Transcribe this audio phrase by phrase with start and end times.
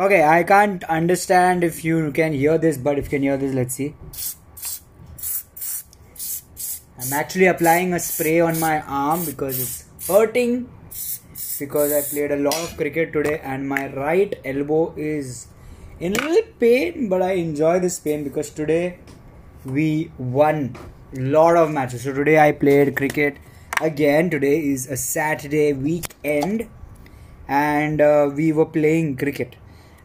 [0.00, 3.52] Okay, I can't understand if you can hear this, but if you can hear this,
[3.52, 3.96] let's see.
[7.00, 10.68] I'm actually applying a spray on my arm because it's hurting
[11.58, 15.48] because I played a lot of cricket today and my right elbow is
[15.98, 19.00] in a little pain, but I enjoy this pain because today
[19.64, 20.76] we won
[21.16, 22.04] a lot of matches.
[22.04, 23.38] So today I played cricket
[23.80, 24.30] again.
[24.30, 26.68] Today is a Saturday weekend
[27.48, 29.56] and uh, we were playing cricket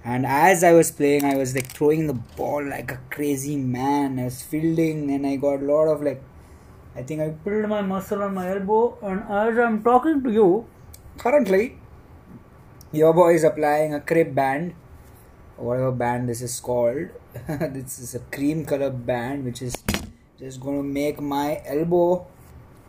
[0.06, 4.20] and as I was playing, I was like throwing the ball like a crazy man.
[4.20, 6.22] I was fielding, and I got a lot of like,
[6.94, 8.98] I think I pulled my muscle on my elbow.
[9.02, 10.66] And as I'm talking to you,
[11.18, 11.78] currently,
[12.92, 14.76] your boy is applying a crib band,
[15.56, 17.08] whatever band this is called.
[17.48, 19.74] this is a cream color band, which is
[20.38, 22.28] just to make my elbow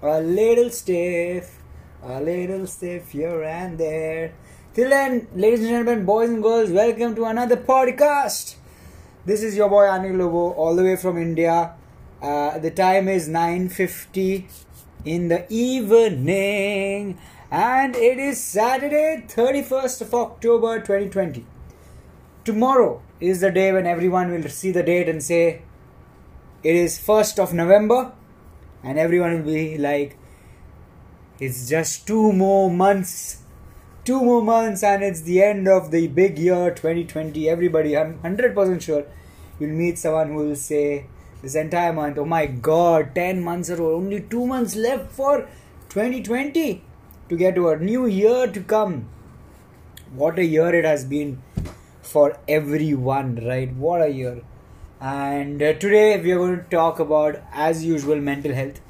[0.02, 1.62] a little stiff,
[2.02, 4.34] a little stiff here and there
[4.74, 8.56] Till then, ladies and gentlemen, boys and girls, welcome to another podcast.
[9.24, 11.74] This is your boy Anil Lobo, all the way from India.
[12.20, 14.46] Uh, the time is 9.50
[15.04, 17.16] in the evening
[17.52, 21.46] and it is Saturday, 31st of October 2020.
[22.44, 25.62] Tomorrow is the day when everyone will see the date and say
[26.64, 28.12] it is 1st of November
[28.82, 30.18] and everyone will be like,
[31.38, 33.43] it's just two more months
[34.04, 38.80] two more months and it's the end of the big year 2020 everybody i'm 100%
[38.80, 39.04] sure
[39.58, 41.06] you'll meet someone who will say
[41.42, 45.48] this entire month oh my god 10 months are only 2 months left for
[45.88, 46.82] 2020
[47.28, 49.08] to get to a new year to come.
[50.14, 51.42] What a year it has been
[52.02, 53.72] for everyone right?
[53.74, 54.42] What a year.
[55.00, 58.80] And uh, today we are going to talk about as usual mental health.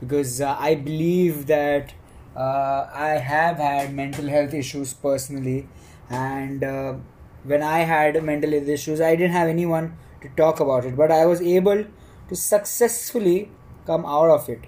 [0.00, 1.92] Because uh, i believe that
[2.38, 5.66] uh, I have had mental health issues personally,
[6.08, 6.94] and uh,
[7.42, 11.10] when I had mental health issues, I didn't have anyone to talk about it, but
[11.10, 11.84] I was able
[12.28, 13.50] to successfully
[13.86, 14.60] come out of it.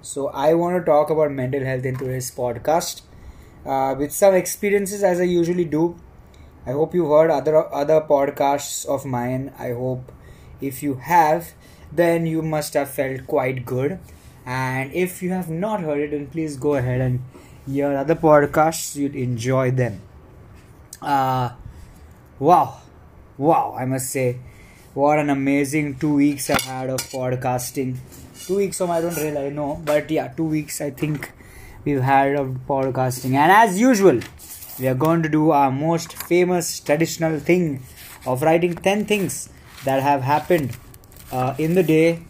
[0.00, 3.02] So I want to talk about mental health in today's podcast
[3.64, 5.94] uh, with some experiences as I usually do.
[6.66, 9.52] I hope you've heard other other podcasts of mine.
[9.58, 10.10] I hope
[10.60, 11.52] if you have,
[11.92, 14.00] then you must have felt quite good
[14.44, 17.22] and if you have not heard it, then please go ahead and
[17.66, 18.96] hear other podcasts.
[18.96, 20.00] You'd enjoy them.
[21.00, 21.50] Uh,
[22.38, 22.80] wow,
[23.38, 23.76] wow!
[23.78, 24.38] I must say,
[24.94, 27.96] what an amazing two weeks I've had of podcasting.
[28.46, 31.30] Two weeks, so I don't really know, but yeah, two weeks I think
[31.84, 33.34] we've had of podcasting.
[33.34, 34.20] And as usual,
[34.78, 37.82] we are going to do our most famous traditional thing
[38.26, 39.48] of writing 10 things
[39.84, 40.76] that have happened
[41.30, 42.22] uh, in the day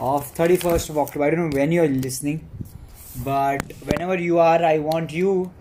[0.00, 1.24] of 31st of October.
[1.24, 2.48] I don't know when you're listening,
[3.24, 5.52] but whenever you are, I want you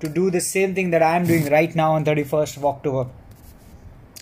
[0.00, 3.10] to do the same thing that I am doing right now on 31st of October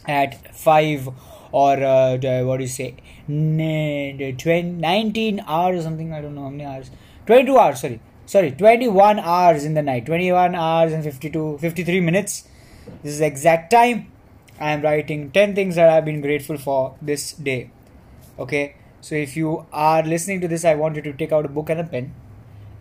[0.06, 1.09] at 5
[1.53, 2.97] or uh, what do you say?
[3.27, 6.91] 19 hours or something I don't know how many hours.
[7.27, 8.00] 22 hours sorry.
[8.27, 10.06] Sorry 21 hours in the night.
[10.06, 12.44] 21 hours and 52 53 minutes.
[13.03, 14.12] This is exact time.
[14.61, 17.71] I am writing 10 things that I've been grateful for this day.
[18.38, 21.49] Okay so if you are listening to this, I want you to take out a
[21.49, 22.15] book and a pen,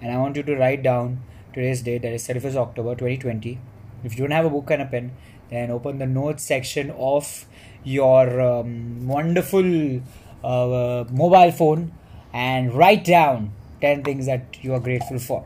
[0.02, 1.22] and I want you to write down
[1.53, 3.59] today's date, that is 31st October 2020.
[4.03, 5.12] If you don't have a book and a pen,
[5.50, 7.46] then open the notes section of
[7.84, 10.02] your um, wonderful
[10.44, 11.91] uh, mobile phone
[12.34, 13.51] and write down
[13.81, 15.46] 10 things that you are grateful for.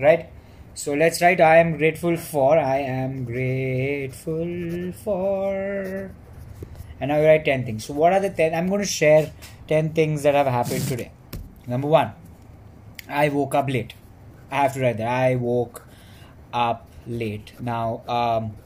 [0.00, 0.30] Right?
[0.74, 2.58] So let's write I am grateful for.
[2.58, 6.10] I am grateful for.
[7.00, 7.84] And now you write 10 things.
[7.86, 8.54] So, what are the 10?
[8.54, 9.32] I'm going to share
[9.70, 11.12] 10 things that have happened today.
[11.68, 12.12] Number one,
[13.08, 13.94] I woke up late.
[14.50, 15.06] I have to write that.
[15.06, 15.84] I woke
[16.52, 17.52] up late.
[17.60, 18.56] Now, um,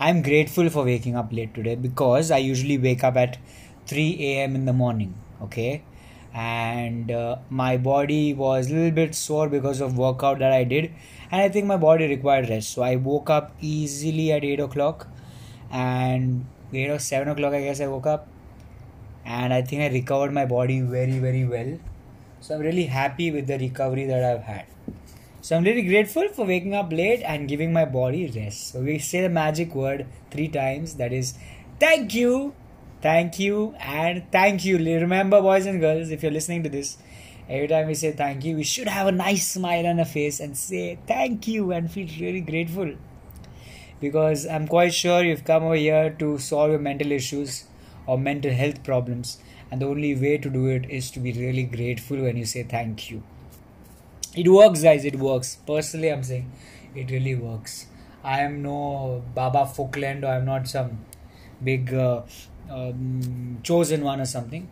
[0.00, 3.38] I'm grateful for waking up late today because I usually wake up at
[3.86, 4.56] 3 a.m.
[4.56, 5.14] in the morning.
[5.42, 5.84] Okay.
[6.34, 10.92] And uh, my body was a little bit sore because of workout that I did,
[11.30, 12.70] and I think my body required rest.
[12.70, 15.06] So I woke up easily at 8 o'clock,
[15.70, 18.28] and you know, 7 o'clock, I guess I woke up
[19.28, 21.78] and I think I recovered my body very, very well.
[22.40, 24.64] So I'm really happy with the recovery that I've had.
[25.42, 28.72] So I'm really grateful for waking up late and giving my body rest.
[28.72, 31.34] So we say the magic word three times that is
[31.78, 32.54] thank you,
[33.02, 34.78] thank you, and thank you.
[34.78, 36.96] Remember, boys and girls, if you're listening to this,
[37.50, 40.40] every time we say thank you, we should have a nice smile on our face
[40.40, 42.94] and say thank you and feel really grateful.
[44.00, 47.64] Because I'm quite sure you've come over here to solve your mental issues
[48.08, 49.38] or mental health problems
[49.70, 52.64] and the only way to do it is to be really grateful when you say
[52.76, 53.22] thank you
[54.36, 56.50] it works guys it works personally i'm saying
[56.94, 57.86] it really works
[58.24, 60.98] I am no Baba Falkland or I'm not some
[61.62, 62.22] big uh,
[62.68, 64.68] um, chosen one or something.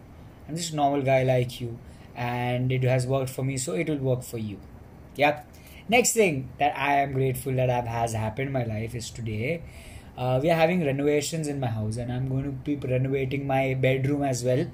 [0.48, 1.78] I'm just a normal guy like you,
[2.16, 4.58] and it has worked for me, so it will work for you.
[5.14, 5.46] Yep.
[5.88, 9.62] Next thing that I am grateful that have, has happened in my life is today.
[10.16, 13.74] Uh, we are having renovations in my house, and I'm going to be renovating my
[13.74, 14.66] bedroom as well.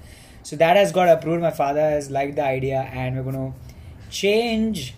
[0.43, 1.43] So that has got approved.
[1.43, 4.95] My father has liked the idea, and we're going to change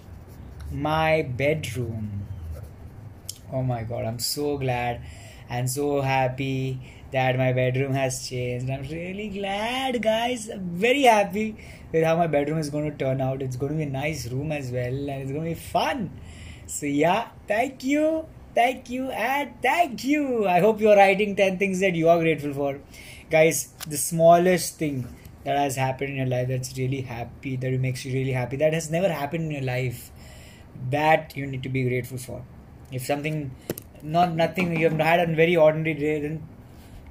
[0.70, 2.26] my bedroom.
[3.52, 5.00] Oh my god, I'm so glad
[5.48, 6.80] and so happy
[7.12, 8.68] that my bedroom has changed.
[8.68, 10.48] I'm really glad, guys.
[10.48, 11.56] I'm very happy
[11.92, 13.40] with how my bedroom is going to turn out.
[13.40, 16.10] It's going to be a nice room as well, and it's going to be fun.
[16.66, 20.46] So, yeah, thank you, thank you, and thank you.
[20.46, 22.80] I hope you're writing 10 things that you are grateful for.
[23.30, 25.06] Guys, the smallest thing
[25.44, 28.72] that has happened in your life that's really happy, that makes you really happy, that
[28.72, 30.10] has never happened in your life,
[30.90, 32.44] that you need to be grateful for.
[32.92, 33.50] If something,
[34.02, 36.46] not nothing, you have had a very ordinary day, then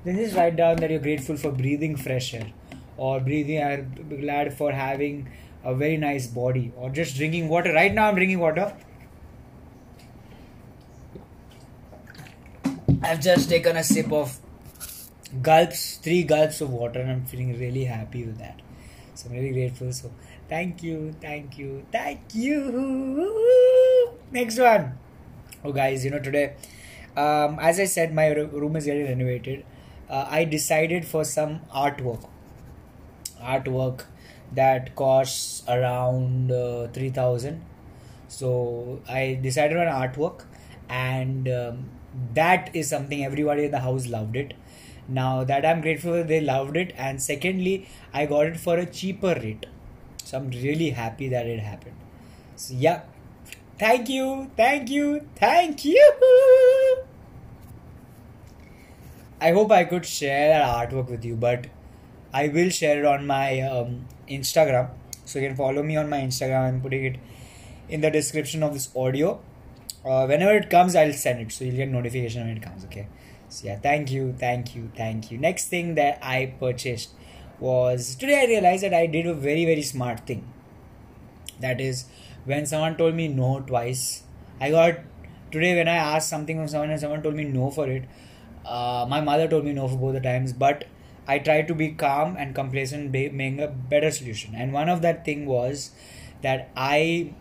[0.03, 2.47] then just write down that you're grateful for breathing fresh air
[2.97, 3.81] or breathing are
[4.21, 5.29] glad for having
[5.63, 8.75] a very nice body or just drinking water right now i'm drinking water
[13.03, 14.39] i've just taken a sip of
[15.41, 18.61] gulps three gulps of water and i'm feeling really happy with that.
[19.15, 19.91] So i'm really grateful.
[19.91, 20.11] So
[20.49, 24.09] thank you thank you thank you.
[24.31, 24.97] Next one.
[25.63, 26.55] Oh guys you know today
[27.15, 29.65] um, as i said my room is getting renovated.
[30.09, 32.29] Uh, I decided for some artwork.
[33.41, 34.05] Artwork
[34.51, 37.63] that costs around uh, 3000
[38.27, 40.43] so i decided on artwork
[40.89, 41.89] and um,
[42.33, 44.53] that is something everybody in the house loved it.
[45.07, 46.93] Now that i'm grateful they loved it.
[46.97, 49.65] And secondly i got it for a cheaper rate.
[50.23, 51.95] So i'm really happy that it happened.
[52.55, 53.01] So yeah.
[53.79, 54.51] Thank you.
[54.55, 55.27] Thank you.
[55.35, 56.13] Thank you.
[59.41, 61.65] I hope I could share that artwork with you, but
[62.33, 64.89] I will share it on my um, Instagram.
[65.25, 66.67] So you can follow me on my Instagram.
[66.67, 67.17] I'm putting it
[67.89, 69.41] in the description of this audio.
[70.05, 72.83] Uh, whenever it comes, I'll send it, so you'll get notification when it comes.
[72.85, 73.07] Okay.
[73.49, 75.37] So yeah, thank you, thank you, thank you.
[75.37, 77.11] Next thing that I purchased
[77.59, 78.41] was today.
[78.41, 80.43] I realized that I did a very very smart thing.
[81.59, 82.05] That is,
[82.45, 84.23] when someone told me no twice,
[84.59, 84.99] I got
[85.51, 88.05] today when I asked something from someone and someone told me no for it.
[88.65, 90.85] Uh, my mother told me no for both the times, but
[91.27, 94.55] I tried to be calm and complacent, making a better solution.
[94.55, 95.91] And one of that thing was
[96.41, 97.33] that I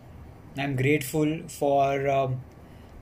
[0.57, 2.41] am grateful for um,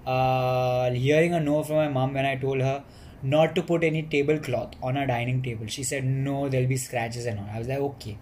[0.06, 2.84] uh, hearing a no from my mom when I told her
[3.24, 5.68] not to put any tablecloth on our dining table.
[5.68, 7.50] She said no, there'll be scratches and all.
[7.54, 8.18] I was like okay.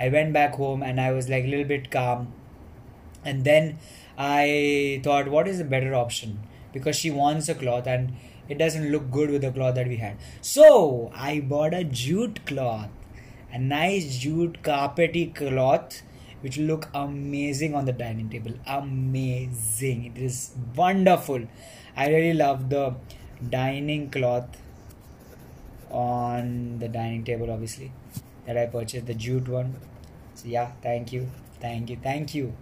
[0.00, 2.32] I went back home and I was like a little bit calm.
[3.24, 3.78] And then
[4.16, 6.40] I thought, what is a better option?
[6.72, 8.14] Because she wants a cloth and
[8.48, 10.16] it doesn't look good with the cloth that we had.
[10.40, 12.88] So I bought a jute cloth,
[13.52, 16.02] a nice jute carpety cloth,
[16.40, 18.52] which will look amazing on the dining table.
[18.66, 20.06] Amazing!
[20.06, 21.46] It is wonderful.
[21.96, 22.94] I really love the
[23.48, 24.48] dining cloth
[25.90, 27.92] on the dining table, obviously,
[28.46, 29.76] that I purchased the jute one.
[30.34, 31.28] So yeah, thank you,
[31.60, 32.54] thank you, thank you,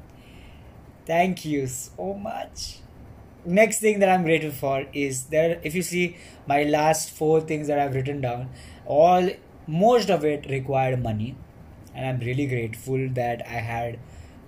[1.04, 2.78] thank you so much
[3.46, 7.68] next thing that I'm grateful for is that if you see my last four things
[7.68, 8.50] that I've written down,
[8.84, 9.30] all
[9.66, 11.36] most of it required money,
[11.96, 13.98] and I'm really grateful that I had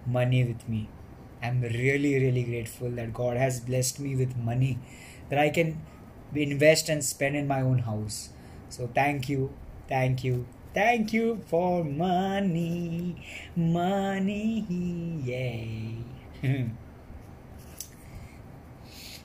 [0.07, 0.89] money with me.
[1.43, 4.79] I'm really, really grateful that God has blessed me with money
[5.31, 5.81] that I can
[6.35, 8.31] invest and spend in my own house.
[8.69, 9.53] So, thank you,
[9.89, 13.17] thank you, thank you for money,
[13.57, 14.67] money,
[15.25, 15.97] yay.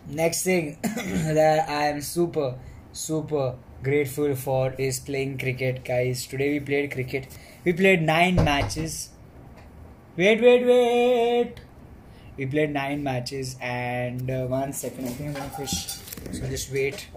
[0.07, 2.55] next thing that I am super
[2.91, 6.25] super grateful for is playing cricket, guys.
[6.25, 7.27] Today we played cricket.
[7.65, 9.09] We played nine matches.
[10.17, 11.55] Wait, wait, wait.
[12.35, 15.95] We played nine matches, and uh, one second, I think I'm gonna fish.
[16.31, 17.07] So just wait,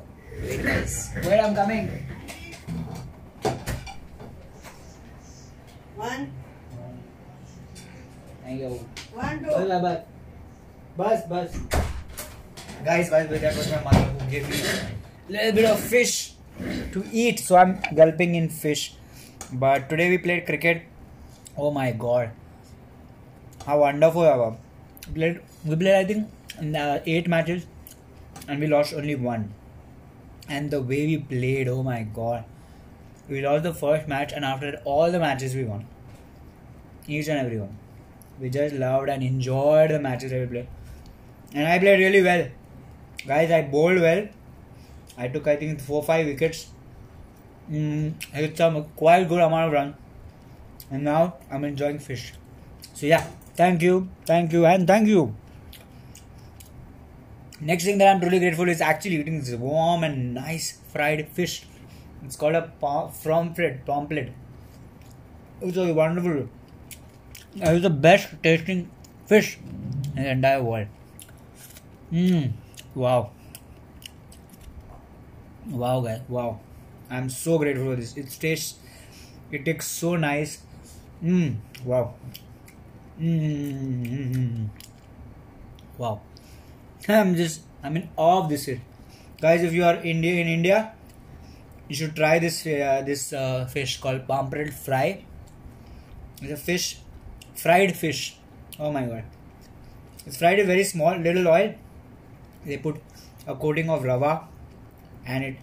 [0.42, 1.10] wait, guys.
[1.24, 1.90] Wait, I'm coming.
[5.96, 6.30] One.
[8.44, 8.86] Thank you.
[9.14, 9.50] One, two.
[9.50, 10.02] Bye, bye,
[10.96, 11.58] bus, bus.
[12.84, 15.80] Guys, by the way, that was my mother who gave me a little bit of
[15.80, 16.34] fish
[16.92, 17.40] to eat.
[17.40, 18.94] So I'm gulping in fish.
[19.52, 20.82] But today we played cricket.
[21.56, 22.30] Oh my god.
[23.64, 24.56] How wonderful ever.
[25.08, 27.66] We played, we played I think, uh, eight matches
[28.48, 29.54] and we lost only one.
[30.48, 32.44] And the way we played, oh my god.
[33.28, 35.86] We lost the first match and after all the matches we won.
[37.06, 37.76] Each and every one.
[38.40, 40.68] We just loved and enjoyed the matches that we played.
[41.54, 42.48] And I played really well.
[43.26, 44.26] Guys, I bowled well.
[45.16, 46.66] I took, I think, four five wickets.
[47.70, 49.94] Mm, I hit some quite good amount of run.
[50.90, 52.32] And now I'm enjoying fish.
[52.94, 55.34] So yeah, thank you, thank you, and thank you.
[57.60, 61.64] Next thing that I'm truly grateful is actually eating this warm and nice fried fish.
[62.24, 64.32] It's called a pomfret, pomfret.
[65.60, 66.48] It's a wonderful.
[67.54, 68.90] It's the best tasting
[69.26, 69.58] fish
[70.14, 70.88] in the entire world.
[72.12, 72.52] Mmm.
[72.94, 73.30] Wow.
[75.66, 76.20] Wow, guys.
[76.28, 76.60] Wow.
[77.10, 78.16] I'm so grateful for this.
[78.16, 78.78] It tastes.
[79.52, 80.62] It tastes so nice.
[81.22, 81.56] Mmm.
[81.84, 82.14] Wow.
[83.20, 84.68] Mmm.
[85.98, 86.20] Wow.
[87.08, 87.62] I'm just.
[87.82, 88.66] I'm in awe of this.
[88.66, 88.80] Here,
[89.40, 90.92] guys, if you are India in India,
[91.88, 95.24] you should try this uh, this uh, fish called pomfret fry.
[96.42, 96.98] It's a fish,
[97.54, 98.38] fried fish.
[98.78, 99.24] Oh my god!
[100.26, 101.74] It's fried in very small little oil.
[102.64, 103.00] They put
[103.46, 104.48] a coating of rava,
[105.24, 105.56] and it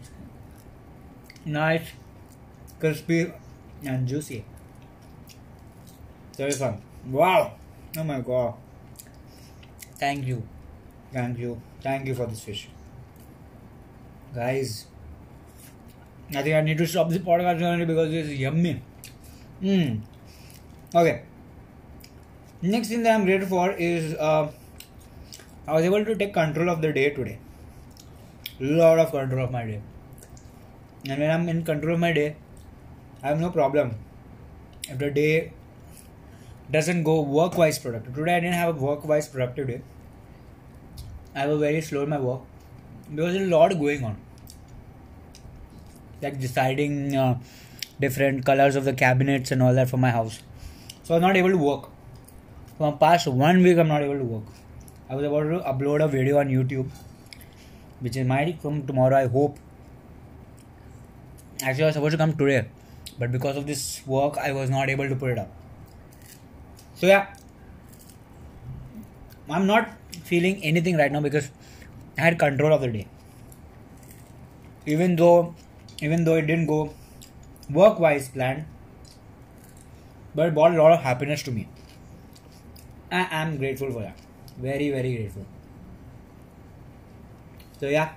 [1.45, 1.87] nice,
[2.79, 3.31] crispy,
[3.83, 4.45] and juicy.
[6.37, 6.81] Very fun.
[7.05, 7.53] Wow!
[7.97, 8.55] Oh my god!
[9.99, 10.43] Thank you,
[11.11, 12.69] thank you, thank you for this fish,
[14.33, 14.87] guys.
[16.35, 18.81] I think I need to stop this podcast only because it's yummy.
[19.61, 20.01] Mm.
[20.95, 21.21] Okay.
[22.61, 24.51] Next thing that I'm grateful for is uh,
[25.67, 27.37] I was able to take control of the day today.
[28.59, 29.81] Lot of control of my day.
[31.09, 32.35] And when I'm in control of my day,
[33.21, 33.95] I have no problem.
[34.89, 35.53] If the day
[36.71, 38.15] doesn't go work wise productive.
[38.15, 39.81] Today I didn't have a work wise productive day.
[41.35, 42.41] I was very slow in my work.
[43.09, 44.17] There was a lot going on
[46.23, 47.37] like deciding uh,
[47.99, 50.41] different colors of the cabinets and all that for my house.
[51.03, 51.89] So I was not able to work.
[52.77, 54.43] For past one week, I'm not able to work.
[55.09, 56.89] I was about to upload a video on YouTube,
[57.99, 59.17] which is might come tomorrow.
[59.17, 59.59] I hope.
[61.63, 62.65] Actually, I was supposed to come today,
[63.17, 65.49] but because of this work, I was not able to put it up.
[66.95, 67.27] So yeah,
[69.49, 69.89] I'm not
[70.23, 71.49] feeling anything right now because
[72.17, 73.07] I had control of the day.
[74.85, 75.55] Even though
[76.01, 76.93] even though it didn't go
[77.69, 78.65] work wise planned,
[80.35, 81.67] but it brought a lot of happiness to me.
[83.11, 84.17] I am grateful for that.
[84.57, 85.45] Very, very grateful.
[87.79, 88.13] So, yeah.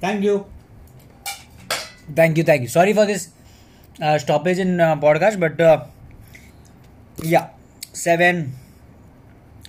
[0.00, 0.46] Thank you.
[2.14, 2.68] Thank you, thank you.
[2.68, 3.30] Sorry for this
[4.02, 5.84] uh, stoppage in uh, podcast, but uh,
[7.22, 7.50] yeah,
[7.92, 8.52] seven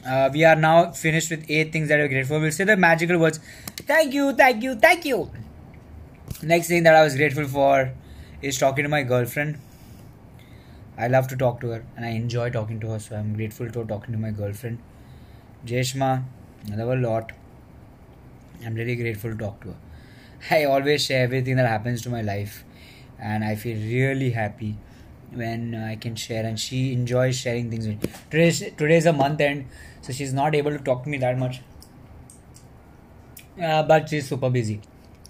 [0.05, 2.39] uh, we are now finished with eight things that we're grateful.
[2.39, 3.39] We'll say the magical words.
[3.87, 5.29] Thank you, thank you, thank you.
[6.41, 7.93] Next thing that I was grateful for
[8.41, 9.59] is talking to my girlfriend.
[10.97, 13.69] I love to talk to her and I enjoy talking to her, so I'm grateful
[13.69, 14.79] to talking to my girlfriend.
[15.65, 16.23] Jeshma,
[16.71, 17.31] I love a lot.
[18.65, 19.75] I'm really grateful to talk to her.
[20.49, 22.63] I always share everything that happens to my life,
[23.19, 24.77] and I feel really happy
[25.31, 27.87] when I can share, and she enjoys sharing things.
[28.29, 29.67] Today's, today's a month end,
[30.01, 31.61] so she's not able to talk to me that much.
[33.61, 34.81] Uh, but she's super busy.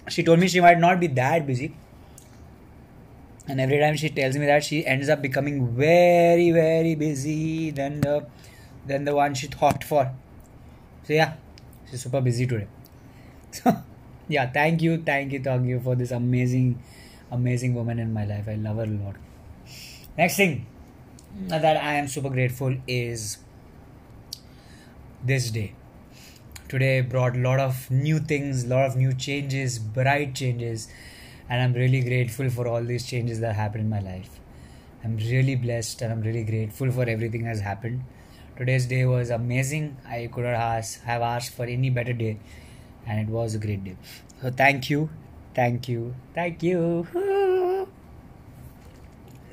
[0.08, 1.74] She told me she might not be that busy.
[3.48, 8.00] And every time she tells me that, she ends up becoming very, very busy than
[8.00, 8.24] the
[8.86, 10.12] than the one she thought for.
[11.04, 11.34] So yeah,
[11.90, 12.68] she's super busy today.
[13.52, 13.76] So
[14.32, 16.82] yeah, thank you, thank you, thank you for this amazing,
[17.30, 18.48] amazing woman in my life.
[18.48, 19.16] I love her a lot.
[20.16, 20.66] Next thing
[21.48, 23.38] that I am super grateful is
[25.24, 25.74] this day.
[26.68, 30.88] Today brought a lot of new things, a lot of new changes, bright changes,
[31.48, 34.40] and I'm really grateful for all these changes that happened in my life.
[35.04, 38.04] I'm really blessed and I'm really grateful for everything that's happened.
[38.56, 39.96] Today's day was amazing.
[40.08, 42.38] I could have asked, have asked for any better day,
[43.06, 43.96] and it was a great day.
[44.40, 45.10] So thank you,
[45.54, 47.06] thank you, thank you.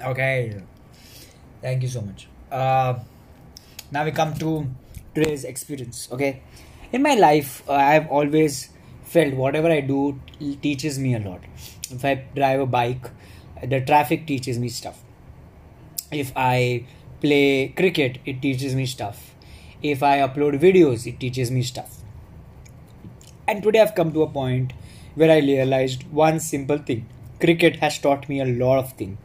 [0.02, 0.56] Okay,
[1.62, 2.30] thank you so much.
[2.50, 3.00] Uh,
[3.92, 4.66] now we come to
[5.14, 6.08] today's experience.
[6.10, 6.42] Okay,
[6.94, 8.70] in my life, uh, I've always
[9.04, 10.20] felt whatever I do
[10.62, 11.42] teaches me a lot.
[11.92, 13.10] If I drive a bike,
[13.62, 15.02] the traffic teaches me stuff.
[16.12, 16.86] If I
[17.22, 19.36] play cricket, it teaches me stuff.
[19.82, 21.99] If I upload videos, it teaches me stuff.
[23.50, 24.74] And today I've come to a point
[25.16, 27.08] where I realized one simple thing
[27.42, 29.18] cricket has taught me a lot of things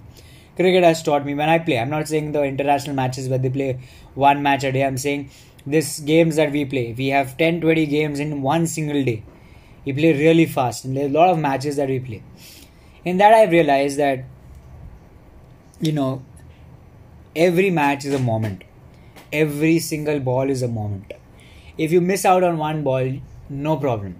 [0.56, 1.78] cricket has taught me when I play.
[1.78, 3.80] I'm not saying the international matches where they play
[4.14, 4.84] one match a day.
[4.84, 5.30] I'm saying
[5.66, 6.94] this games that we play.
[6.96, 9.24] We have 10, 20 games in one single day.
[9.84, 12.22] We play really fast, and there's a lot of matches that we play.
[13.04, 14.24] In that, I've realized that
[15.80, 16.22] you know
[17.34, 18.64] every match is a moment.
[19.36, 21.12] every single ball is a moment.
[21.76, 23.08] If you miss out on one ball,
[23.48, 24.16] no problem.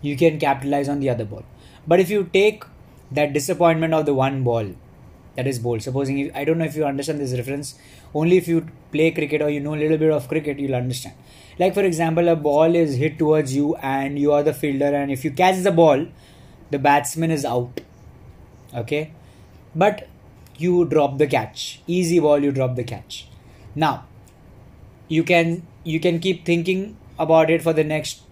[0.00, 1.44] You can capitalize on the other ball.
[1.86, 2.64] But if you take
[3.10, 4.74] that disappointment of the one ball
[5.36, 7.74] that is bowled, supposing I don't know if you understand this reference,
[8.14, 11.14] only if you play cricket or you know a little bit of cricket, you'll understand.
[11.58, 15.10] Like, for example, a ball is hit towards you and you are the fielder, and
[15.10, 16.06] if you catch the ball,
[16.70, 17.80] the batsman is out.
[18.74, 19.12] Okay,
[19.74, 20.08] but
[20.56, 21.80] you drop the catch.
[21.86, 23.28] Easy ball, you drop the catch.
[23.74, 24.06] Now,
[25.08, 28.22] you can you can keep thinking about it for the next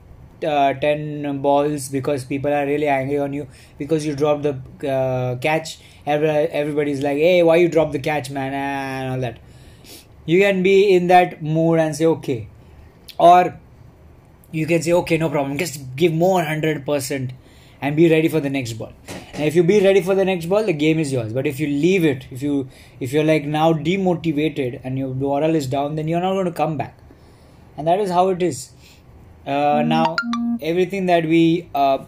[0.45, 3.47] uh, 10 balls because people are really angry on you
[3.79, 5.79] because you dropped the uh, catch.
[6.07, 8.53] Everybody's like hey why you drop the catch man?
[8.55, 9.39] And all that.
[10.27, 12.49] You can be in that mood and say okay.
[13.19, 13.59] Or
[14.53, 15.59] you can say okay no problem.
[15.59, 17.31] Just give more 100%
[17.83, 18.93] and be ready for the next ball.
[19.35, 21.33] And if you be ready for the next ball the game is yours.
[21.33, 22.69] But if you leave it if you
[23.01, 26.53] if you're like now demotivated and your morale is down then you're not going to
[26.53, 26.97] come back.
[27.77, 28.73] And that is how it is
[29.47, 30.17] uh, now
[30.61, 31.99] everything that we uh,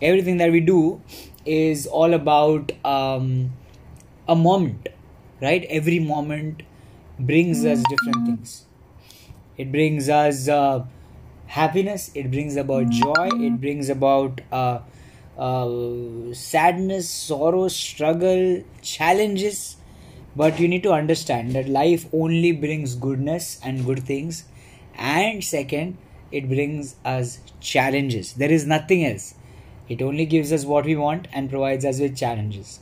[0.00, 1.00] everything that we do
[1.44, 3.52] is all about um,
[4.28, 4.88] a moment
[5.40, 5.64] right?
[5.70, 6.62] Every moment
[7.18, 8.64] brings us different things.
[9.56, 10.84] It brings us uh,
[11.46, 14.80] happiness it brings about joy it brings about uh,
[15.38, 19.76] uh, sadness sorrow struggle challenges.
[20.36, 24.44] But you need to understand that life only brings goodness and good things.
[24.96, 25.96] And second
[26.30, 28.34] it brings us challenges.
[28.34, 29.34] There is nothing else.
[29.88, 32.80] It only gives us what we want and provides us with challenges.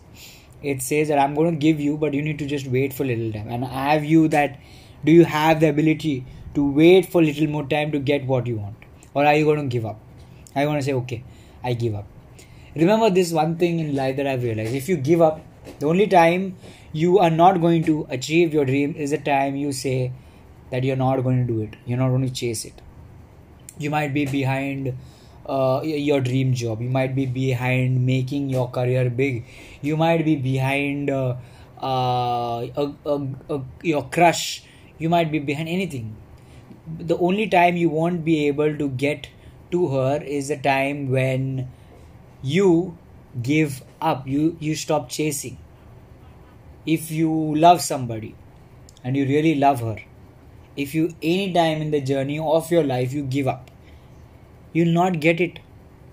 [0.63, 3.05] It says that I'm going to give you, but you need to just wait for
[3.05, 3.49] a little time.
[3.49, 4.59] And I have you that
[5.05, 8.47] do you have the ability to wait for a little more time to get what
[8.47, 8.77] you want?
[9.15, 10.01] Or are you going to give up?
[10.55, 11.23] Are you going to say, okay,
[11.63, 12.07] I give up?
[12.75, 15.41] Remember this one thing in life that I've realized if you give up,
[15.79, 16.57] the only time
[16.93, 20.13] you are not going to achieve your dream is the time you say
[20.71, 22.83] that you're not going to do it, you're not going to chase it
[23.79, 24.97] you might be behind
[25.47, 26.81] uh, your dream job.
[26.83, 29.45] You might be behind making your career big.
[29.83, 31.37] You might be behind uh,
[31.81, 32.67] uh,
[33.83, 34.65] your crush.
[34.99, 36.17] You might be behind anything.
[36.99, 39.29] The only time you won't be able to get
[39.73, 41.69] to her is the time when
[42.43, 42.97] you
[43.43, 44.27] give up.
[44.27, 45.59] You you stop chasing.
[46.87, 48.35] If you love somebody
[49.03, 49.97] and you really love her
[50.77, 53.71] if you any time in the journey of your life you give up
[54.73, 55.61] you'll not get it.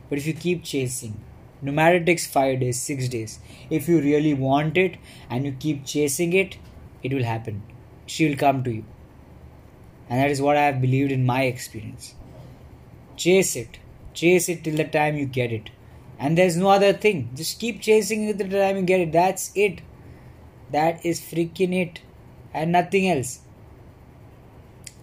[0.09, 1.19] But if you keep chasing
[1.61, 4.97] no matter it takes 5 days 6 days if you really want it
[5.29, 6.57] and you keep chasing it
[7.03, 7.61] it will happen.
[8.05, 8.85] She will come to you.
[10.09, 12.13] And that is what i have believed in my experience.
[13.15, 13.79] Chase it.
[14.13, 15.69] Chase it till the time you get it.
[16.19, 17.29] And there's no other thing.
[17.35, 19.11] Just keep chasing it till the time you get it.
[19.11, 19.81] That's it.
[20.71, 22.01] That is freaking it.
[22.53, 23.39] And nothing else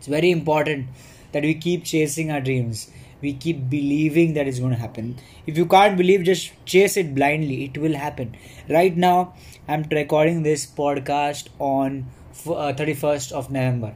[0.01, 0.87] it's very important
[1.33, 2.91] that we keep chasing our dreams.
[3.21, 5.19] We keep believing that it's going to happen.
[5.47, 7.65] If you can't believe, just chase it blindly.
[7.67, 8.35] It will happen.
[8.67, 9.35] Right now,
[9.69, 12.07] I'm recording this podcast on
[12.47, 13.95] uh, 31st of November.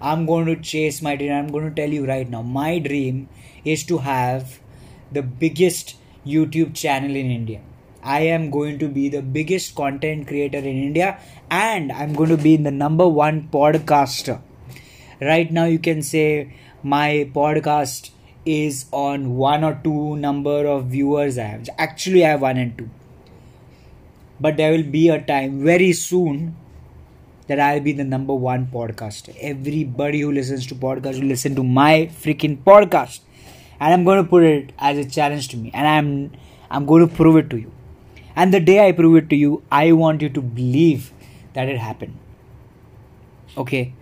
[0.00, 1.30] I'm going to chase my dream.
[1.30, 2.42] I'm going to tell you right now.
[2.42, 3.28] My dream
[3.64, 4.58] is to have
[5.12, 5.94] the biggest
[6.26, 7.60] YouTube channel in India.
[8.02, 12.36] I am going to be the biggest content creator in India and I'm going to
[12.36, 14.40] be the number one podcaster
[15.20, 18.10] right now you can say my podcast
[18.44, 21.68] is on one or two number of viewers i have.
[21.78, 22.90] Actually i have one and two.
[24.38, 26.56] But there will be a time very soon
[27.48, 29.34] that i'll be the number one podcaster.
[29.40, 33.20] Everybody who listens to podcast will listen to my freaking podcast.
[33.80, 35.70] And i'm going to put it as a challenge to me.
[35.72, 36.32] And i'm
[36.70, 37.72] i'm going to prove it to you.
[38.36, 41.12] And the day i prove it to you i want you to believe
[41.54, 42.18] that it happened.
[43.56, 43.94] Okay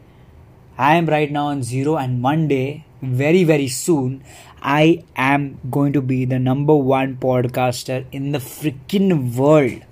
[0.76, 4.24] I am right now on zero, and one day, very, very soon,
[4.60, 9.82] I am going to be the number one podcaster in the freaking world.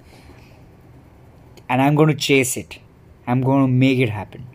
[1.68, 2.78] And I'm going to chase it.
[3.26, 4.46] I'm going to make it happen.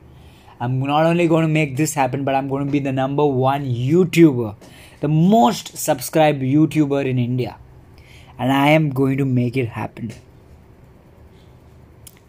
[0.60, 3.26] I'm not only going to make this happen, but I'm going to be the number
[3.26, 4.56] one YouTuber,
[5.00, 7.58] the most subscribed YouTuber in India.
[8.38, 10.14] And I am going to make it happen.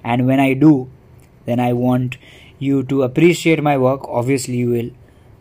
[0.04, 0.90] And when I do,
[1.46, 2.16] then I want
[2.58, 4.90] you to appreciate my work, obviously you will.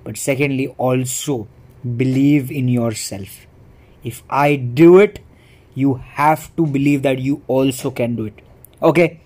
[0.04, 1.48] But secondly, also
[1.96, 3.46] believe in yourself.
[4.04, 5.20] If I do it,
[5.74, 8.42] you have to believe that you also can do it.
[8.82, 9.20] Okay,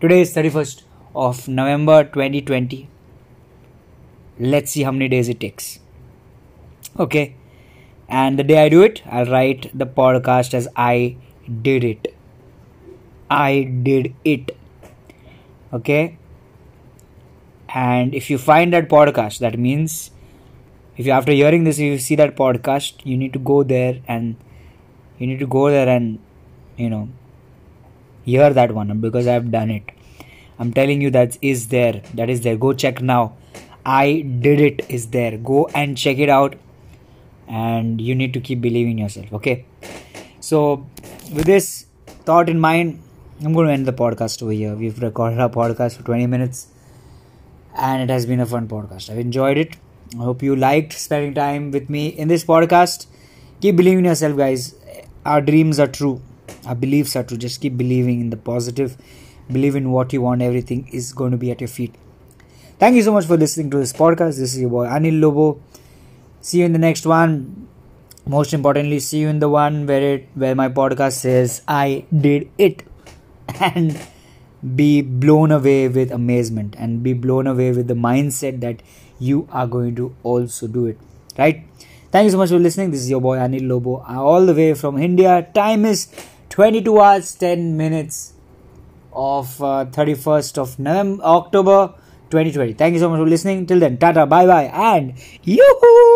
[0.00, 0.82] today is 31st
[1.14, 2.88] of November 2020.
[4.38, 5.80] Let's see how many days it takes.
[6.98, 7.34] Okay,
[8.08, 11.16] and the day I do it, I'll write the podcast as I
[11.62, 12.14] did it.
[13.30, 14.56] I did it.
[15.72, 16.18] Okay
[17.84, 20.10] and if you find that podcast that means
[20.96, 24.36] if you after hearing this you see that podcast you need to go there and
[25.18, 26.18] you need to go there and
[26.76, 27.08] you know
[28.24, 29.96] hear that one um, because i've done it.
[30.58, 32.02] I'm telling you that is there.
[32.14, 32.56] That is there.
[32.56, 33.36] Go check now.
[33.84, 34.86] I did it.
[34.88, 35.36] Is there.
[35.36, 36.56] Go and check it out.
[37.46, 39.32] And you need to keep believing yourself.
[39.34, 39.66] Okay?
[40.40, 40.86] So
[41.32, 41.86] with this
[42.24, 43.02] thought in mind
[43.44, 44.74] i'm going to end the podcast over here.
[44.74, 46.68] We've recorded our podcast for 20 minutes
[47.76, 49.76] and it has been a fun podcast i've enjoyed it
[50.14, 53.06] I hope you liked spending time with me in this podcast.
[53.60, 54.74] Keep believing in yourself, guys.
[55.24, 56.22] Our dreams are true.
[56.64, 57.36] Our beliefs are true.
[57.36, 58.96] Just keep believing in the positive.
[59.50, 60.42] Believe in what you want.
[60.42, 61.94] Everything is going to be at your feet.
[62.78, 64.38] Thank you so much for listening to this podcast.
[64.38, 65.60] This is your boy Anil Lobo.
[66.40, 67.68] See you in the next one.
[68.26, 72.50] Most importantly, see you in the one where it where my podcast says I did
[72.58, 72.84] it.
[73.60, 73.98] And
[74.74, 78.80] be blown away with amazement and be blown away with the mindset that
[79.18, 80.98] you are going to also do it
[81.38, 81.64] right?
[82.10, 82.90] Thank you so much for listening.
[82.90, 85.46] This is your boy anil lobo all the way from india.
[85.54, 86.08] Time is
[86.50, 88.32] 22 hours 10 minutes
[89.12, 91.94] of uh, 31st of november october
[92.30, 93.66] 2020 thank you so much for listening.
[93.66, 95.14] Till then tata bye bye and
[95.44, 96.15] yoo